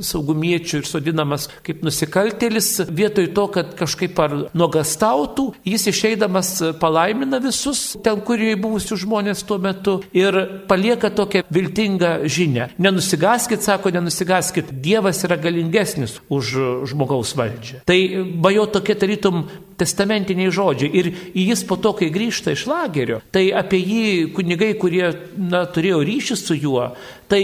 [0.05, 7.97] saugumiečių ir sodinamas kaip nusikaltėlis, vietoj to, kad kažkaip ar nuogastautų, jis išeidamas palaimina visus
[8.03, 10.37] ten, kurie buvusių žmonės tuo metu ir
[10.69, 12.69] palieka tokią viltingą žinę.
[12.81, 16.53] Nenusigaskit, sako, nenusigaskit, Dievas yra galingesnis už
[16.91, 17.83] žmogaus valdžią.
[17.85, 17.99] Tai
[18.41, 19.45] bajo tokie tarytum
[19.81, 20.91] testamentiniai žodžiai.
[20.93, 26.01] Ir jis po to, kai grįžta iš lagerio, tai apie jį kunigai, kurie na, turėjo
[26.05, 26.91] ryšį su juo,
[27.31, 27.41] tai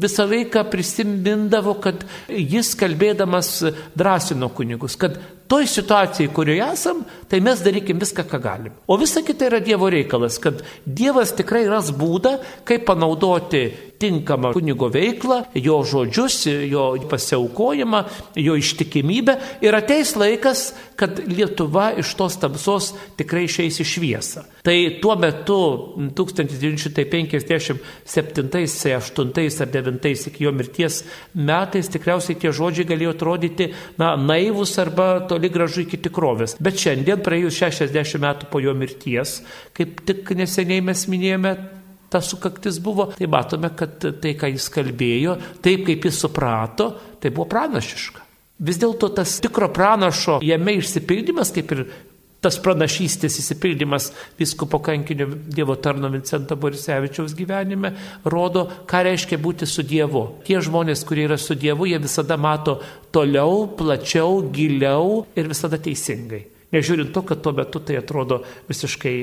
[0.00, 3.52] visą laiką prisimindavo, kad jis kalbėdamas
[3.98, 5.18] drąsino kunigus, kad
[5.50, 8.76] toj situacijai, kurioje esam, tai mes darykim viską, ką galim.
[8.86, 12.36] O visa kita yra Dievo reikalas, kad Dievas tikrai ras būdą,
[12.68, 13.64] kaip panaudoti
[14.00, 18.04] tinkamą kunigo veiklą, jo žodžius, jo pasiaukojimą,
[18.36, 24.44] jo ištikimybę ir ateis laikas, kad Lietuva iš tos tamsos tikrai išeis į šviesą.
[24.64, 25.60] Tai tuo metu
[26.16, 34.78] 1957, 8 ar 9 iki jo mirties metais tikriausiai tie žodžiai galėjo atrodyti na, naivus
[34.82, 36.56] arba toli gražu iki tikrovės.
[36.60, 39.40] Bet šiandien, praėjus 60 metų po jo mirties,
[39.76, 41.79] kaip tik neseniai mes minėjome,
[42.10, 46.90] ta sukaktis buvo, tai matome, kad tai, ką jis kalbėjo, taip kaip jis suprato,
[47.22, 48.26] tai buvo pranašiška.
[48.60, 51.86] Vis dėlto tas tikro pranašo jame išsipildymas, kaip ir
[52.44, 57.92] tas pranašystės įsipildymas viskupo kankinio Dievo tarno Vincento Borisevičiaus gyvenime
[58.24, 60.24] rodo, ką reiškia būti su Dievu.
[60.44, 62.78] Tie žmonės, kurie yra su Dievu, jie visada mato
[63.12, 66.46] toliau, plačiau, giliau ir visada teisingai.
[66.70, 69.14] Nežiūrint to, kad tuo metu tai atrodo visiškai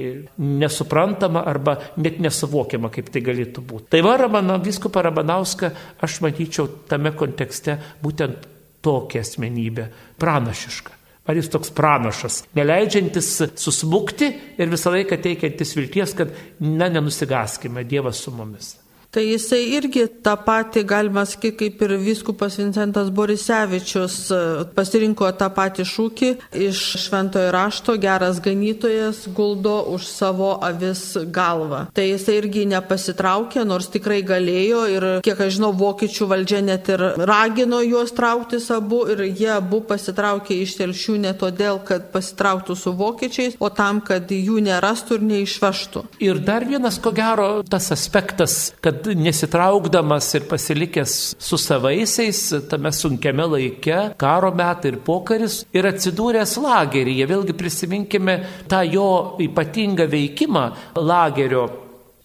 [0.44, 3.88] nesuprantama arba net nesuvokiama, kaip tai galėtų būti.
[3.96, 5.72] Tai va, Ramana, viskupą Ramanauską
[6.04, 8.50] aš matyčiau tame kontekste būtent
[8.84, 9.88] tokią asmenybę,
[10.20, 10.96] pranašišką.
[11.28, 13.30] Ar jis toks pranašas, neleidžiantis
[13.60, 14.30] susmukti
[14.60, 16.32] ir visą laiką teikiantis vilties, kad
[16.64, 18.78] na, nenusigaskime, Dievas su mumis.
[19.12, 24.40] Tai jisai irgi tą patį, galima sakyti, kaip ir viskupas Vincentas Borisevičius e,
[24.76, 26.32] pasirinko tą patį šūkį
[26.68, 31.86] iš šventojo rašto, geras ganytojas guldo už savo avis galvą.
[31.96, 37.06] Tai jisai irgi nepasitraukė, nors tikrai galėjo ir, kiek aš žinau, vokiečių valdžia net ir
[37.30, 42.94] ragino juos trauktis abu ir jie abu pasitraukė iš telšių ne todėl, kad pasitrauktų su
[43.00, 46.06] vokiečiais, o tam, kad jų nerastų ir neišvežtų.
[46.28, 52.92] Ir dar vienas, ko gero, tas aspektas, kad kad nesitraukdamas ir pasilikęs su savaisiais tame
[52.92, 58.38] sunkiame laike, karo metai ir pokaris, ir atsidūręs lageryje, vėlgi prisiminkime
[58.70, 59.10] tą jo
[59.44, 60.64] ypatingą veikimą
[60.98, 61.68] lagerio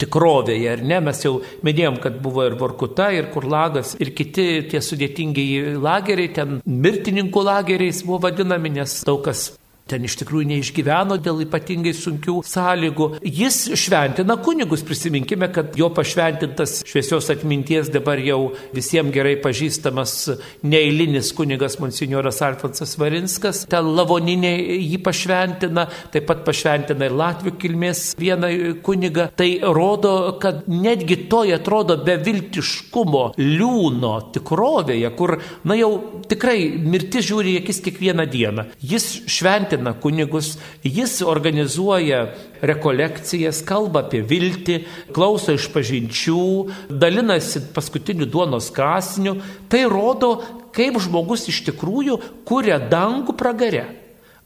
[0.02, 0.98] tikrovėje, ar ne?
[1.04, 6.60] Mes jau minėjom, kad buvo ir Vorkuta, ir Kurlagas, ir kiti tie sudėtingiai lageriai, ten
[6.66, 9.50] mirtininkų lageriais buvo vadinami, nes daug kas
[9.90, 13.08] ten iš tikrųjų neišgyveno dėl ypatingai sunkių sąlygų.
[13.26, 20.14] Jis šventina kunigus, prisiminkime, kad jo pašventintas šviesios atminties dabar jau visiems gerai pažįstamas
[20.64, 28.04] neįlinis kunigas monsignoras Alfonsas Varinskas, ten lavoninė jį pašventina, taip pat pašventina ir Latvių kilmės
[28.20, 28.52] vieną
[28.86, 29.28] kunigą.
[29.36, 35.36] Tai rodo, kad netgi toje atrodo beviltiškumo, liūno tikrovėje, kur,
[35.68, 35.92] na jau
[36.30, 38.66] tikrai mirtis žiūri akis kiekvieną dieną.
[38.80, 44.82] Jis šventina skatina kunigus, jis organizuoja rekolekcijas, kalba apie viltį,
[45.14, 49.40] klauso iš pažinčių, dalinasi paskutiniu duonos kasniu.
[49.68, 53.86] Tai rodo, kaip žmogus iš tikrųjų kuria dangų pragare.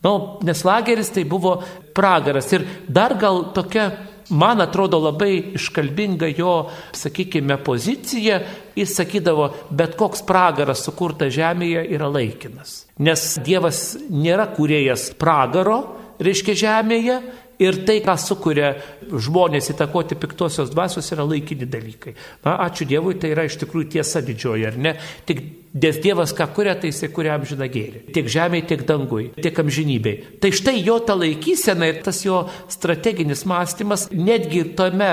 [0.05, 1.63] Nu, nes lageris tai buvo
[1.95, 2.53] pragaras.
[2.53, 3.91] Ir dar gal tokia
[4.29, 8.41] Man atrodo labai iškalbinga jo, sakykime, pozicija.
[8.77, 12.83] Jis sakydavo, bet koks pragaras sukurtas žemėje yra laikinas.
[12.99, 15.79] Nes Dievas nėra kuriejas pragaro,
[16.19, 17.21] reiškia žemėje,
[17.63, 18.75] Ir tai, ką sukuria
[19.07, 22.13] žmonės įtakoti piktosios dvasios, yra laikini dalykai.
[22.45, 24.93] Na, ačiū Dievui, tai yra iš tikrųjų tiesa didžioji, ar ne?
[25.29, 25.41] Tik
[25.77, 27.99] Nes Dievas ką kuria, tai jisai kuria amžiną gėrį.
[28.17, 30.39] Tiek žemėje, tiek dangui, tiek amžinybei.
[30.41, 35.11] Tai štai jo ta laikysena ir tas jo strateginis mąstymas netgi tame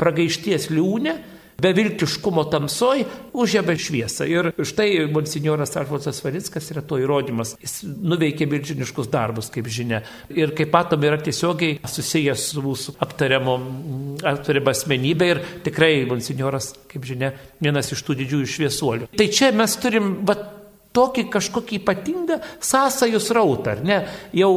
[0.00, 1.14] pragaišties liūne
[1.62, 3.04] beviltiškumo tamsoj
[3.36, 4.26] užėmė šviesą.
[4.30, 7.56] Ir štai monsignoras Arvodas Valickas yra to įrodymas.
[7.62, 10.02] Jis nuveikė milžiniškus darbus, kaip žinia.
[10.32, 13.58] Ir kaip matom, yra tiesiogiai susijęs su mūsų aptariamo,
[14.32, 19.12] aptariama asmenybė ir tikrai monsignoras, kaip žinia, vienas iš tų didžiųjų šviesuolių.
[19.16, 20.38] Tai čia mes turim, va,
[20.96, 23.98] tokį kažkokį ypatingą sąsajų srautą, ar ne?
[24.34, 24.50] Jau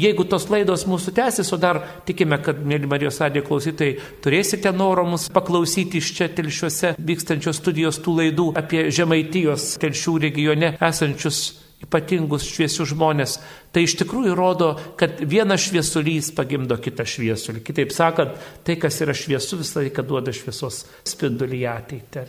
[0.00, 5.04] jeigu tos laidos mūsų tęsis, o dar tikime, kad, mėly Marijos Adė klausytojai, turėsite noro
[5.08, 11.44] mus paklausyti iš čia telšiuose vykstančios studijos tų laidų apie Žemaitijos telšių regione esančius
[11.84, 13.34] ypatingus šviesius žmonės,
[13.74, 17.60] tai iš tikrųjų rodo, kad vienas šviesulys pagimdo kitą šviesulį.
[17.66, 22.24] Kitaip sakant, tai, kas yra šviesu, visą laiką duoda šviesos spindulį ateitį.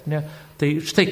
[0.59, 1.07] Tai štai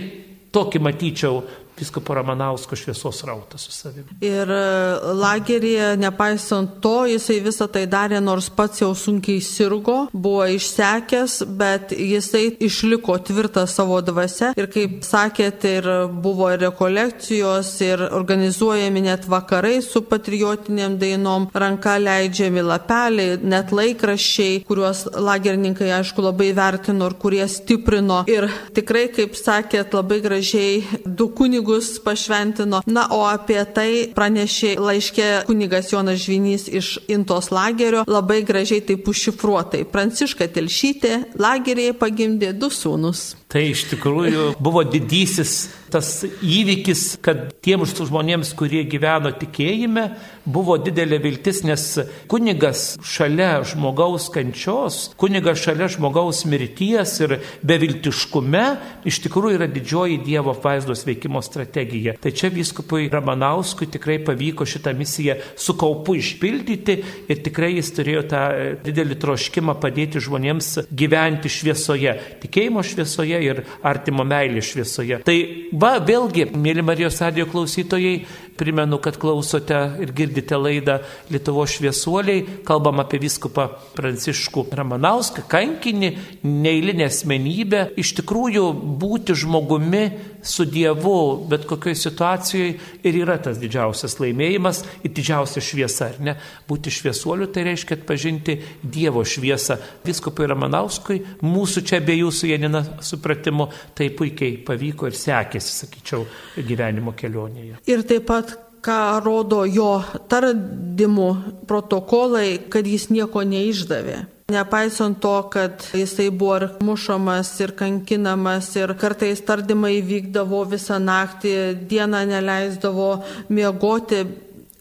[0.54, 1.42] tokį matyčiau
[1.80, 4.06] viskopo Ramanausko šviesos rautą su savimi.
[4.22, 10.46] Ir e, lageryje, nepaisant to, jisai visą tai darė, nors pats jau sunkiai sirgo, buvo
[10.54, 14.54] išsekęs, bet jisai išliko tvirtas savo dvasia.
[14.60, 15.90] Ir kaip sakėte, ir
[16.24, 24.62] buvo ir rekolekcijos, ir organizuojami net vakarai su patriotiniam dainom, ranka leidžiami lapeliai, net laikraščiai,
[24.68, 28.24] kuriuos lagerininkai, aišku, labai vertino ir kurie stiprino.
[28.30, 28.48] Ir
[28.78, 32.82] tikrai, kaip sakėt, labai gražiai du kunigus kunigus pašventino.
[32.86, 39.08] Na, o apie tai pranešė laiškė kunigas Jonas Žvinys iš Intos lagerio labai gražiai taip
[39.08, 39.86] užšifruotai.
[39.86, 43.43] Pranciška Telšytė lagerėje pagimdė du sūnus.
[43.54, 50.08] Tai iš tikrųjų buvo didysis tas įvykis, kad tiems žmonėms, kurie gyveno tikėjime,
[50.50, 51.84] buvo didelė viltis, nes
[52.32, 58.64] kunigas šalia žmogaus kančios, kunigas šalia žmogaus mirties ir beviltiškume
[59.10, 62.16] iš tikrųjų yra didžioji Dievo apvaizdos veikimo strategija.
[62.22, 66.98] Tai čia viskupui Ramanauskui tikrai pavyko šitą misiją su kaupu išpildyti
[67.30, 68.44] ir tikrai jis turėjo tą
[68.86, 75.20] didelį troškimą padėti žmonėms gyventi šviesoje, tikėjimo šviesoje ir artimo meilės šviesoje.
[75.28, 75.38] Tai
[75.80, 78.16] va, vėlgi, mėly Marijos radio klausytojai,
[78.58, 81.00] primenu, kad klausote ir girdite laidą
[81.34, 86.12] Lietuvo šviesuoliai, kalbam apie viskupą Pranciškų Ramanauską, kankinį,
[86.46, 88.68] neįlinę asmenybę, iš tikrųjų
[89.02, 90.04] būti žmogumi
[90.44, 92.74] su Dievu, bet kokioje situacijoje
[93.08, 96.36] ir yra tas didžiausias laimėjimas ir didžiausia šviesa, ar ne?
[96.68, 99.78] Būti šviesuoliu tai reiškia atpažinti Dievo šviesą.
[100.04, 106.26] Viskupui Ramanauskui, mūsų čia be jūsų Janina supratimu, tai puikiai pavyko ir sekėsi, sakyčiau,
[106.60, 107.80] gyvenimo kelionėje.
[107.88, 108.43] Ir taip pat
[108.84, 111.30] ką rodo jo tardymų
[111.70, 114.20] protokolai, kad jis nieko neišdavė.
[114.52, 121.54] Nepaisant to, kad jisai buvo ir mušamas, ir kankinamas, ir kartais tardymai vykdavo visą naktį,
[121.90, 123.10] dieną neleisdavo
[123.50, 124.26] miegoti,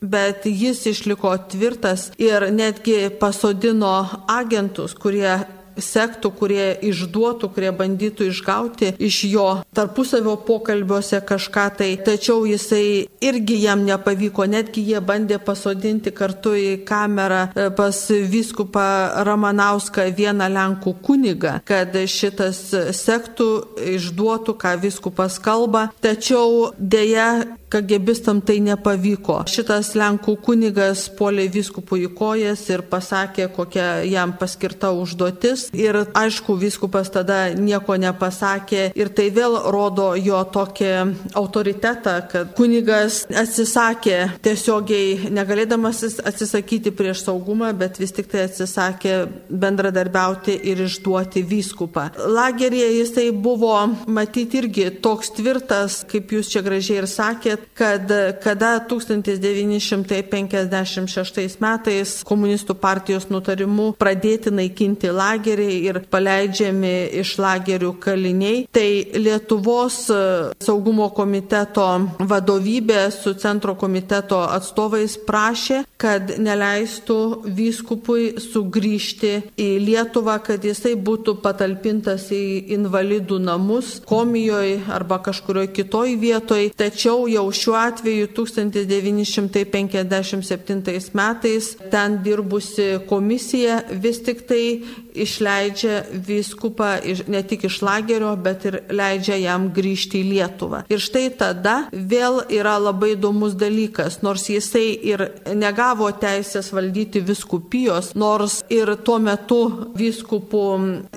[0.02, 3.94] bet jis išliko tvirtas ir netgi pasodino
[4.26, 5.38] agentus, kurie
[5.76, 11.90] sektų, kurie išduotų, kurie bandytų išgauti iš jo tarpusavio pokalbiuose kažką tai.
[12.02, 18.86] Tačiau jisai irgi jam nepavyko, netgi jie bandė pasodinti kartu į kamerą e, pas viskupą
[19.26, 22.64] Ramanauską vieną Lenkų kunigą, kad šitas
[22.96, 23.48] sektų,
[23.96, 25.88] išduotų, ką viskupas kalba.
[26.02, 29.42] Tačiau dėja kagebistam tai nepavyko.
[29.48, 35.68] Šitas Lenkų kunigas polė viskupų į kojas ir pasakė, kokia jam paskirta užduotis.
[35.76, 40.92] Ir aišku, viskupas tada nieko nepasakė ir tai vėl rodo jo tokį
[41.38, 49.16] autoritetą, kad kunigas atsisakė tiesiogiai, negalėdamas atsisakyti prieš saugumą, bet vis tik tai atsisakė
[49.48, 52.08] bendradarbiauti ir išduoti vyskupą.
[52.36, 53.74] Lageryje jisai buvo
[54.06, 58.10] matyti irgi toks tvirtas, kaip jūs čia gražiai ir sakėt, kad
[58.42, 68.88] kada 1956 metais komunistų partijos nutarimu pradėti naikinti lageriai ir paleidžiami iš lagerių kaliniai, tai
[69.22, 70.14] Lietuvos e,
[70.62, 80.64] saugumo komiteto vadovybė su centro komiteto atstovais prašė, kad neleistų vyskupui sugrįžti į Lietuvą, kad
[80.66, 88.26] jisai būtų patalpintas į invalidų namus, komijoje arba kažkurioje kitoje vietoje, tačiau jau šiuo atveju
[88.36, 94.82] 1957 metais ten dirbusi komisija vis tik tai
[95.14, 100.82] išleidžia vyskupą ne tik iš lagerio, bet ir leidžia jam grįžti į Lietuvą.
[100.92, 105.26] Ir štai tada vėl yra labai įdomus dalykas, nors jisai ir
[105.58, 109.60] negavo teisės valdyti viskupijos, nors ir tuo metu
[109.98, 110.64] vyskupų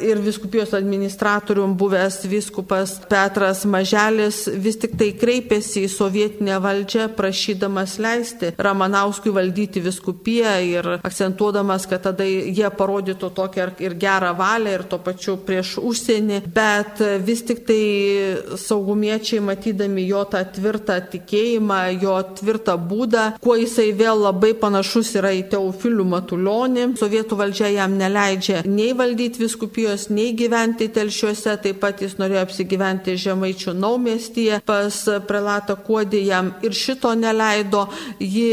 [0.04, 5.92] ir viskupijos administratorium buvęs vyskupas Petras Maželis vis tik tai kreipėsi į
[6.26, 13.93] sovietinę valdžią prašydamas leisti Ramanauskui valdyti viskupiją ir akcentuodamas, kad tada jie parodytų tokią ir
[13.93, 20.41] gerą valią ir to pačiu prieš užsienį, bet vis tik tai saugumiečiai matydami jo tą
[20.55, 27.38] tvirtą tikėjimą, jo tvirtą būdą, kuo jisai vėl labai panašus yra į Teofilių Matulionį, sovietų
[27.38, 33.76] valdžia jam neleidžia nei valdyti viskupijos, nei gyventi telšiuose, taip pat jis norėjo apsigyventi Žemaičių
[33.78, 37.86] naumestyje pas prelatą Kuodį jam ir šito neleido,
[38.20, 38.49] ji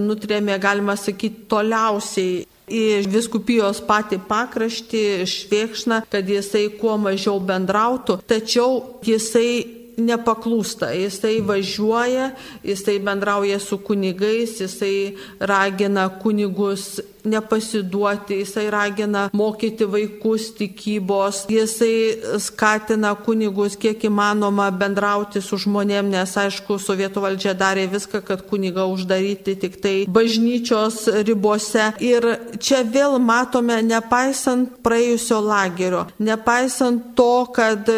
[0.00, 8.82] nutrėmė, galima sakyti, toliausiai į viskupijos patį pakraštį, švėkšną, kad jisai kuo mažiau bendrautų, tačiau
[9.04, 12.32] jisai nepaklūsta, jisai važiuoja,
[12.66, 23.14] jisai bendrauja su kunigais, jisai ragina kunigus nepasiduoti, jisai ragina mokyti vaikus tikybos, jisai skatina
[23.14, 29.56] kunigus kiek įmanoma bendrauti su žmonėm, nes aišku, sovietų valdžia darė viską, kad kuniga uždaryti
[29.60, 31.90] tik tai bažnyčios ribose.
[32.04, 32.28] Ir
[32.60, 37.88] čia vėl matome, nepaisant praėjusio lagerio, nepaisant to, kad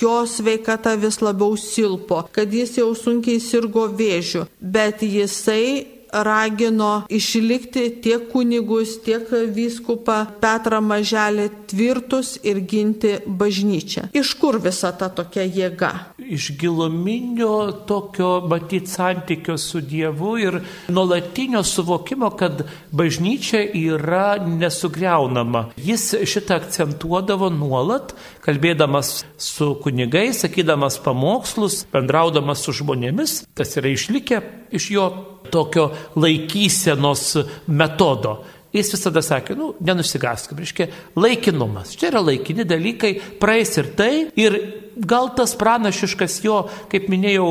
[0.00, 7.88] jo sveikata vis labiau silpo, kad jis jau sunkiai sirgo vėžiu, bet jisai ragino išlikti
[8.02, 14.08] tiek kunigus, tiek vyskupą Petrą Maželį tvirtus ir ginti bažnyčią.
[14.16, 15.92] Iš kur visa ta tokia jėga?
[16.18, 25.66] Iš giluminio tokio matyti santykio su Dievu ir nuolatinio suvokimo, kad bažnyčia yra nesugriaunama.
[25.76, 28.14] Jis šitą akcentuodavo nuolat,
[28.46, 35.06] kalbėdamas su kunigais, sakydamas pamokslus, bendraudamas su žmonėmis, kas yra išlikę iš jo
[35.52, 37.32] tokio laikysenos
[37.66, 38.38] metodo.
[38.76, 41.94] Jis visada sakė, nu, nenusigaskim, reiškia, laikinumas.
[41.96, 44.10] Čia yra laikini dalykai, praeis ir tai.
[44.36, 44.58] Ir
[44.96, 47.46] gal tas pranašiškas jo, kaip minėjau,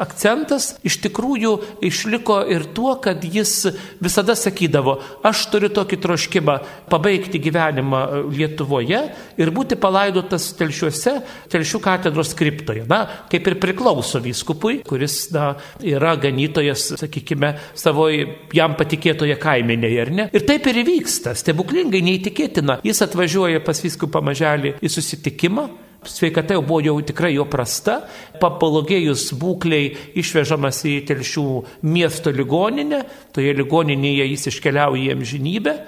[0.00, 1.52] akcentas iš tikrųjų
[1.86, 3.70] išliko ir tuo, kad jis
[4.02, 6.56] visada sakydavo, aš turiu tokį troškimą
[6.92, 8.02] pabaigti gyvenimą
[8.34, 9.00] Lietuvoje
[9.40, 11.16] ir būti palaidotas telšiuose,
[11.52, 12.84] telšių katedros kriptoje.
[12.90, 15.54] Na, kaip ir priklauso vyskupui, kuris na,
[15.84, 18.08] yra ganytojas, sakykime, savo
[18.54, 20.28] jam patikėtoje kaimenėje, ar ne?
[20.34, 22.80] Ir taip ir įvyksta, stebuklingai neįtikėtina.
[22.84, 25.68] Jis atvažiuoja pas vyskupą maželį į susitikimą
[26.10, 28.00] sveikata jau buvo jau tikrai jo prasta,
[28.40, 31.48] papalogėjus būkliai išvežamas į telšių
[31.90, 35.78] miesto ligoninę, toje ligoninėje jis iškeliauja į amžinybę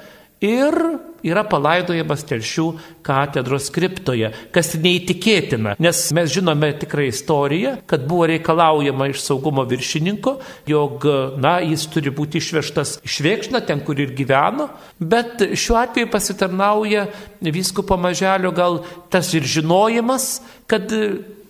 [0.45, 0.75] ir
[1.27, 2.67] yra palaidojamas telšių
[3.07, 10.37] katedros kriptoje, kas neįtikėtina, nes mes žinome tikrą istoriją, kad buvo reikalaujama iš saugumo viršininko,
[10.71, 11.07] jog,
[11.43, 14.69] na, jis turi būti išvežtas iš Vėkšna, ten, kur ir gyveno,
[15.01, 17.09] bet šiuo atveju pasitarnauja
[17.41, 20.37] vyskupo maželio gal tas ir žinojimas,
[20.71, 20.93] kad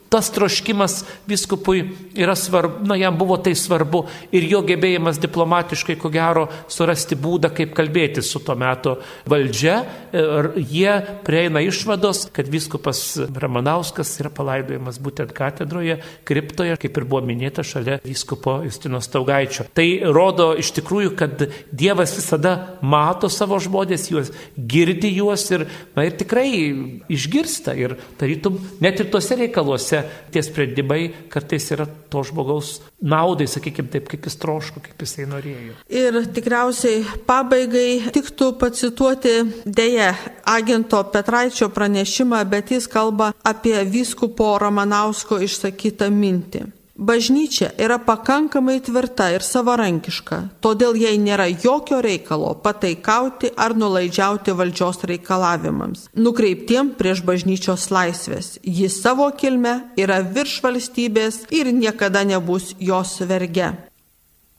[0.09, 1.85] tas troškimas viskupui
[2.15, 4.05] yra svarbu, na jam buvo tai svarbu
[4.35, 8.97] ir jo gebėjimas diplomatiškai, ko gero, surasti būdą, kaip kalbėti su to meto
[9.29, 9.77] valdžia.
[10.17, 10.95] Ir jie
[11.27, 13.03] prieina išvados, kad viskupas
[13.37, 15.99] Ramanauskas yra palaidojamas būtent katedroje,
[16.29, 19.69] kriptoje, kaip ir buvo minėta, šalia viskupo Justino Staugaičio.
[19.77, 26.07] Tai rodo iš tikrųjų, kad Dievas visada mato savo žmonės, juos girdi juos ir, na,
[26.07, 26.49] ir tikrai
[27.13, 33.47] išgirsta ir tarytum net ir tuose reikaluose kuriuose tie sprendimai kartais yra to žmogaus naudai,
[33.49, 35.77] sakykime taip, kaip jis troško, kaip jisai norėjo.
[35.89, 39.35] Ir tikriausiai pabaigai tiktų pacituoti
[39.65, 40.13] dėje
[40.45, 46.67] agento Petraičio pranešimą, bet jis kalba apie vyskupo Ramanausko išsakytą mintį.
[46.97, 55.05] Bažnyčia yra pakankamai tvirta ir savarankiška, todėl jai nėra jokio reikalo pataikauti ar nulaidžiauti valdžios
[55.11, 58.55] reikalavimams, nukreiptiem prieš bažnyčios laisvės.
[58.65, 63.75] Jis savo kilme yra virš valstybės ir niekada nebus jos verge.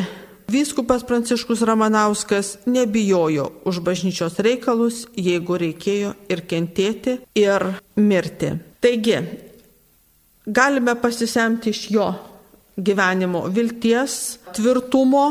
[0.49, 7.61] Vyskupas Pranciškus Ramanauskas nebijojo už bažnyčios reikalus, jeigu reikėjo ir kentėti, ir
[7.99, 8.55] mirti.
[8.81, 9.19] Taigi,
[10.47, 12.07] galime pasisemti iš jo
[12.79, 15.27] gyvenimo vilties, tvirtumo,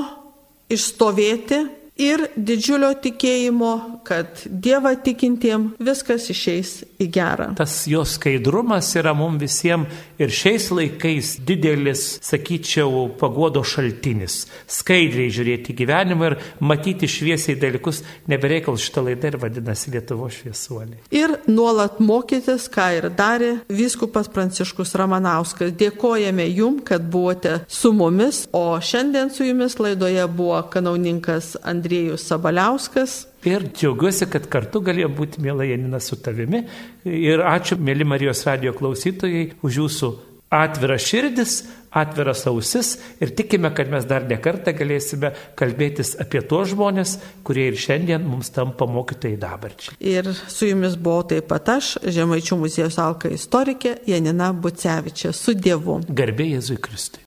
[0.68, 1.62] išstovėti
[1.99, 3.72] ir didžiulio tikėjimo,
[4.07, 6.72] kad Dievą tikintiem viskas išeis
[7.03, 7.49] į gerą.
[7.59, 14.40] Tas jo skaidrumas yra mums visiems ir šiais laikais didelis, sakyčiau, pagodo šaltinis.
[14.70, 21.03] Skaidriai žiūrėti gyvenimą ir matyti šviesiai dalykus, nebereikal šitą laidą ir vadinasi Lietuvo šviesuoliai.
[21.14, 25.74] Ir nuolat mokytis, ką ir darė viskupas Pranciškus Ramanauskas.
[25.78, 31.88] Dėkojame jum, kad buvote su mumis, o šiandien su jumis laidoje buvo kanauninkas Andrėjus.
[31.89, 33.26] Andriejus Sabaliauskas.
[33.49, 36.66] Ir džiaugiuosi, kad kartu galėjo būti mėla Janina su tavimi.
[37.09, 40.11] Ir ačiū, mėly Marijos radio klausytojai, už jūsų
[40.53, 41.55] atviras širdis,
[41.93, 47.14] atviras ausis ir tikime, kad mes dar nekartą galėsime kalbėtis apie tuos žmonės,
[47.45, 49.97] kurie ir šiandien mums tampa mokytojai dabarčiai.
[50.01, 56.03] Ir su jumis buvau taip pat aš, Žemaičių muziejus Alka istorikė Janina Bucevičia, su Dievu.
[56.09, 57.24] Garbė Jėzui Kristui.